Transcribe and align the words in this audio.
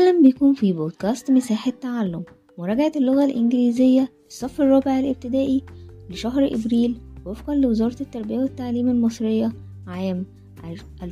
أهلا 0.00 0.22
بكم 0.22 0.54
في 0.54 0.72
بودكاست 0.72 1.30
مساحة 1.30 1.70
تعلم 1.70 2.24
مراجعة 2.58 2.92
اللغة 2.96 3.24
الإنجليزية 3.24 4.12
الصف 4.28 4.60
الرابع 4.60 4.98
الابتدائي 4.98 5.62
لشهر 6.10 6.54
إبريل 6.54 7.00
وفقا 7.26 7.54
لوزارة 7.54 7.96
التربية 8.00 8.38
والتعليم 8.38 8.88
المصرية 8.88 9.52
عام 9.86 10.26
2020-2021 11.02 11.06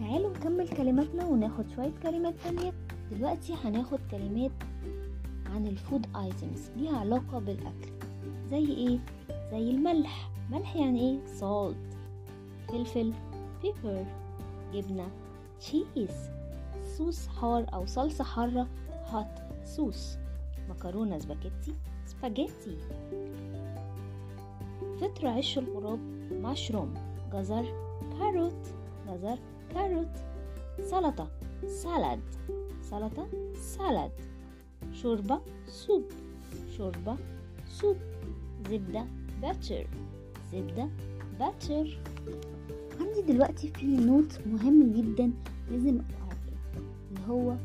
تعالوا 0.00 0.30
نكمل 0.30 0.68
كلماتنا 0.68 1.26
وناخد 1.26 1.64
شوية 1.76 1.92
كلمات 2.02 2.34
تانية. 2.44 2.72
دلوقتي 3.12 3.54
هناخد 3.64 3.98
كلمات 4.10 4.52
عن 5.46 5.66
ال 5.66 5.74
food 5.74 6.06
items 6.16 6.70
ليها 6.76 6.96
علاقة 6.96 7.38
بالأكل. 7.38 7.90
زي 8.50 8.66
إيه؟ 8.66 8.98
زي 9.50 9.70
الملح. 9.70 10.30
ملح 10.50 10.76
يعني 10.76 11.00
إيه؟ 11.00 11.18
salt 11.40 11.96
فلفل 12.68 13.12
pepper 13.62 14.25
جبنة 14.72 15.08
cheese 15.60 16.30
صوص 16.96 17.28
حار 17.28 17.66
أو 17.74 17.86
صلصة 17.86 18.24
حارة 18.24 18.68
hot 19.06 19.42
sauce 19.64 20.18
مكرونة 20.68 21.18
spaghetti 21.18 21.74
spaghetti. 22.06 22.78
فطر 25.00 25.26
عش 25.26 25.58
الغراب 25.58 25.98
مشروم 26.32 26.94
جزر 27.32 27.64
carrot 28.18 28.66
جزر 29.08 29.38
carrot 29.74 30.16
سلطة 30.80 31.28
salad 31.66 32.20
سلطة 32.82 33.26
salad 33.60 34.12
شوربة 34.92 35.40
soup 35.66 36.04
شوربة 36.76 37.16
soup 37.68 37.96
زبدة 38.70 39.06
butter 39.42 39.86
زبدة 40.52 40.88
butter 41.38 41.98
عندي 43.00 43.22
دلوقتي 43.32 43.68
في 43.68 43.86
note 43.86 44.38
مهم 44.46 44.92
جدا 44.92 45.32
لازم 45.70 45.98
أعرفه 45.98 46.52
اللي 47.10 47.20
هو 47.28 47.56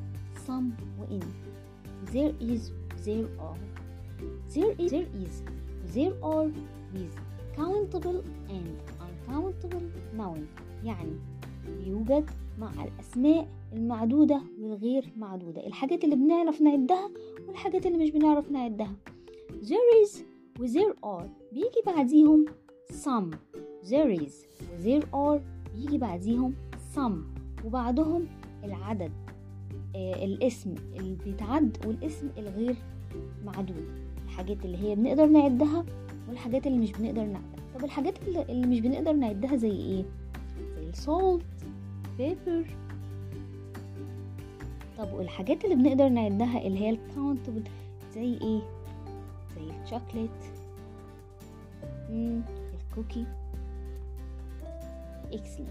some 0.47 0.71
و 0.99 1.19
any 1.19 1.25
there 2.13 2.33
is 2.41 2.61
there 3.05 3.27
are. 3.39 3.61
There 4.53 4.73
is 4.83 4.91
there 4.91 5.09
is. 5.25 5.35
There 5.95 6.15
are 6.33 6.47
with. 6.93 7.15
Countable 7.55 8.19
and 8.49 8.75
uncountable 9.05 9.85
noun. 10.17 10.39
يعني 10.83 11.17
يوجد 11.85 12.29
مع 12.59 12.71
الأسماء 12.83 13.47
المعدودة 13.73 14.41
والغير 14.61 15.13
معدودة. 15.17 15.67
الحاجات 15.67 16.03
اللي 16.03 16.15
بنعرف 16.15 16.61
نعدها 16.61 17.11
والحاجات 17.47 17.85
اللي 17.85 17.97
مش 17.97 18.09
بنعرف 18.09 18.51
نعدها. 18.51 18.95
There 19.61 20.05
is 20.05 20.17
و 20.59 20.67
there 20.67 20.95
are. 21.05 21.27
بيجي 21.53 21.81
بعديهم 21.85 22.45
some. 22.91 23.35
There 23.89 24.09
is 24.21 24.33
و 24.61 24.83
there 24.83 25.05
are 25.13 25.41
بيجي 25.75 25.97
بعديهم 25.97 26.53
some 26.95 27.13
وبعدهم 27.65 28.25
العدد 28.63 29.11
آه 29.95 30.25
الاسم 30.25 30.75
اللي 30.95 31.15
بيتعد 31.25 31.77
والاسم 31.85 32.29
الغير 32.37 32.75
معدود 33.45 33.85
الحاجات 34.25 34.65
اللي 34.65 34.77
هي 34.77 34.95
بنقدر 34.95 35.25
نعدها 35.25 35.85
والحاجات 36.29 36.67
اللي 36.67 36.77
مش 36.77 36.91
بنقدر 36.91 37.23
نعدها. 37.25 37.41
طب 37.75 37.83
الحاجات 37.85 38.13
اللي, 38.27 38.67
مش 38.67 38.79
بنقدر 38.79 39.13
نعدها 39.13 39.55
زي 39.55 39.71
إيه؟ 39.71 40.03
زي 40.75 40.89
ال 40.89 41.01
salt 41.01 41.45
pepper 42.17 42.65
طب 44.97 45.13
والحاجات 45.13 45.65
اللي 45.65 45.75
بنقدر 45.75 46.09
نعدها 46.09 46.67
اللي 46.67 46.79
هي 46.79 46.89
ال 46.89 46.97
countable 46.97 47.63
زي 48.13 48.33
إيه؟ 48.33 48.61
زي 49.55 49.71
ال 49.83 49.88
chocolate 49.88 50.29
ال 52.09 53.25
cookie 55.33 55.48
excellent 55.48 55.69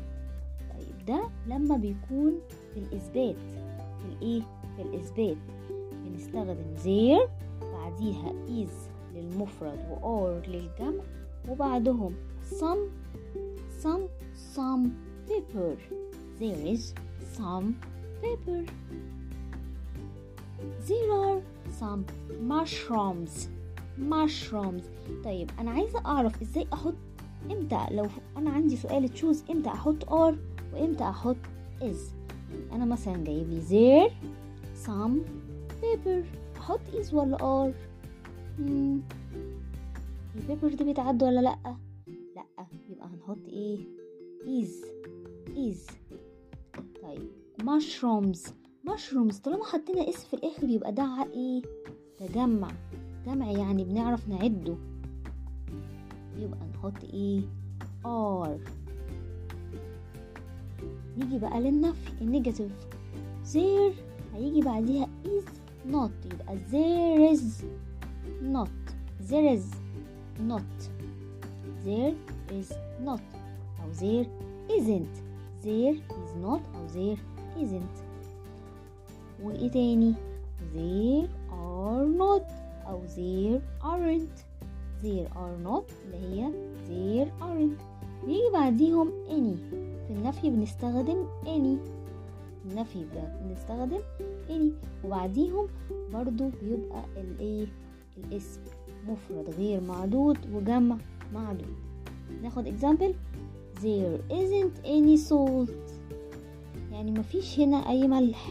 طيب 0.71 1.07
ده 1.07 1.29
لما 1.47 1.77
بيكون 1.77 2.41
في 2.75 2.81
الإثبات. 2.81 3.37
في 3.99 4.07
الإيه؟ 4.09 4.43
في 4.77 4.83
الإثبات. 4.83 5.37
بنستخدم 6.05 6.75
there 6.77 7.29
بعديها 7.63 8.33
is 8.49 8.71
للمفرد 9.15 9.79
و 9.91 9.97
are 9.97 10.49
للجمع 10.49 11.05
وبعدهم 11.49 12.15
some 12.51 12.79
some 13.83 14.03
some 14.57 14.91
pepper. 15.29 15.77
There 16.41 16.75
is 16.75 16.95
some 17.39 17.67
pepper. 18.23 18.65
There 20.89 21.13
are 21.13 21.41
some 21.81 22.05
mushrooms. 22.41 23.49
Mushrooms. 23.99 24.85
طيب 25.25 25.51
أنا 25.59 25.71
عايزة 25.71 25.99
أعرف 26.07 26.43
إزاي 26.43 26.67
أحط 26.73 26.95
إمتى؟ 27.51 27.87
لو 27.91 28.07
أنا 28.37 28.51
عندي 28.51 28.77
سؤال 28.77 29.09
choose 29.09 29.45
إمتى 29.51 29.69
أحط 29.69 30.13
are 30.13 30.39
وامتى 30.75 31.05
أحط 31.05 31.37
is 31.83 32.11
يعني 32.51 32.73
أنا 32.73 32.85
مثلا 32.85 33.25
جايب 33.25 33.51
لي 33.51 33.61
there 33.61 34.11
some 34.87 35.19
pepper. 35.83 36.25
أحط 36.59 36.81
is 36.99 37.15
ولا 37.15 37.43
are 37.43 37.73
ال 40.37 40.42
pepper 40.42 40.69
دي 40.75 40.85
بيتعد 40.85 41.23
ولا 41.23 41.41
لأ؟ 41.41 41.59
لأ. 42.37 42.67
يبقى 42.91 43.07
هنحط 43.09 43.49
إيه؟ 43.49 43.79
is 44.47 44.85
is 45.57 45.87
طيب. 47.03 47.31
mushrooms. 47.63 48.39
mushrooms. 48.89 49.41
طالما 49.43 49.65
حطينا 49.65 50.09
s 50.09 50.25
في 50.25 50.35
الآخر 50.35 50.69
يبقى 50.69 50.93
ده 50.93 51.27
إيه؟ 51.35 51.63
ده 52.21 52.27
جمع 52.35 52.71
جمع 53.27 53.51
يعني 53.51 53.85
بنعرف 53.85 54.29
نعده. 54.29 54.77
يبقى 56.38 56.60
نحط 56.74 57.04
ايه 57.14 57.42
ار 58.06 58.60
نيجي 61.18 61.40
بقى 61.40 61.62
للنفي 61.62 62.12
النيجاتيف 62.22 62.72
there 63.54 63.94
هيجي 64.36 64.62
بعديها 64.62 65.08
is 65.26 65.46
not 65.92 66.12
يبقى 66.26 66.58
there 66.72 67.36
is 67.38 67.64
not 68.44 68.70
there 69.30 69.58
is 69.58 69.66
not 70.50 70.90
there 71.86 72.14
is 72.52 72.74
not 73.06 73.22
أو 73.80 73.92
there 74.00 74.28
isn't 74.80 75.16
there 75.64 75.96
is 75.96 76.32
not 76.44 76.62
أو 76.76 76.88
there 76.94 77.20
isn't 77.64 78.04
وإيه 79.44 79.70
تاني 79.72 80.14
there 80.74 81.28
are 81.52 82.06
not 82.18 82.52
أو 82.88 83.02
there 83.08 83.62
aren't 83.84 84.49
There 85.03 85.29
are 85.37 85.57
not 85.67 85.85
اللي 86.05 86.41
هي 86.41 86.51
there 86.89 87.29
aren't 87.43 87.83
بيجي 88.27 88.51
بعديهم 88.53 89.13
any. 89.29 89.75
في 90.07 90.11
النفي 90.11 90.51
بنستخدم 90.51 91.27
any. 91.45 91.79
النفي 92.71 93.07
بنستخدم 93.45 94.01
any. 94.49 95.05
وبعديهم 95.05 95.67
برضو 96.13 96.51
بيبقى 96.63 97.05
الايه 97.17 97.67
الاسم 98.17 98.61
مفرد 99.09 99.55
غير 99.59 99.81
معدود 99.81 100.39
وجمع 100.55 100.97
معدود. 101.35 101.75
ناخد 102.43 102.67
example. 102.69 103.15
There 103.81 104.21
isn't 104.31 104.87
any 104.87 105.17
salt. 105.29 105.71
يعني 106.93 107.11
مفيش 107.11 107.61
هنا 107.61 107.77
أي 107.89 108.09
ملح. 108.09 108.51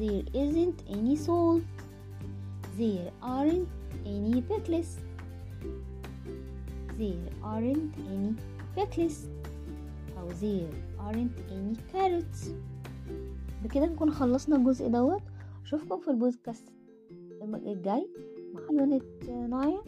There 0.00 0.24
isn't 0.34 0.92
any 0.94 1.16
salt. 1.16 1.62
There 2.78 3.10
aren't 3.22 3.68
any 4.06 4.42
pickles 4.50 4.90
there 6.98 7.44
aren't 7.44 7.94
any 8.12 8.32
pickles 8.76 9.16
أو 10.18 10.28
there 10.28 10.72
aren't 10.98 11.38
any 11.50 11.76
carrots 11.92 12.50
بكده 13.64 13.86
نكون 13.86 14.10
خلصنا 14.10 14.56
الجزء 14.56 14.88
دوت. 14.88 15.22
أشوفكم 15.64 16.00
في 16.00 16.08
البودكاست 16.08 16.72
الجاي 17.42 18.08
مع 18.54 18.60
unit 18.70 19.02
9 19.20 19.84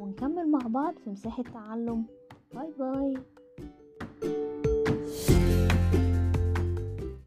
ونكمل 0.00 0.50
مع 0.50 0.58
بعض 0.58 0.94
في 1.04 1.10
مساحة 1.10 1.42
تعلم 1.42 2.04
bye 2.54 2.72
bye. 2.78 3.14